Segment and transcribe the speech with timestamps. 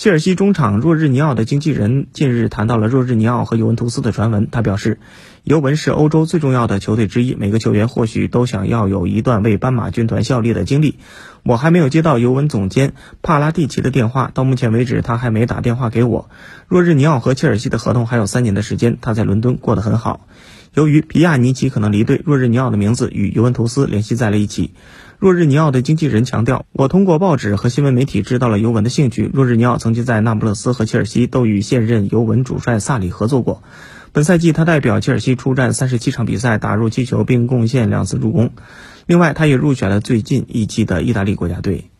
[0.00, 4.48] 切尔西中场若日尼奥的经纪人近日谈到了若日尼奥和尤文图斯的传闻。
[4.50, 4.98] 他表示，
[5.44, 10.96] 尤文是欧洲最重要的球队之一，每个球员或许都想要有一段为斑马军团效力的经历。
[11.42, 16.30] 我还没有接到尤文总监帕拉蒂奇的电话，到目前为止他还没打电话给我。
[16.66, 20.26] 若日尼奥和切尔西的合同还有三年的时间，他在伦敦过得很好。
[20.72, 24.72] 由于皮亚尼奇可能离队，若日尼奥的名字与尤文图斯联系在了一起。
[25.20, 29.30] 若日尼奥的经纪人强调：“我通过报纸和新闻媒体知道了尤文的兴趣。
[29.34, 33.62] 若日尼奥曾经在那不勒斯和切尔西都与现任尤文主帅萨里合作过。
[34.12, 38.52] 本赛季他代表切尔西出战三十七场比赛，打入七球并贡献两次助攻。
[39.04, 41.90] 另外，他也入选了最近一季的意大利国家队。”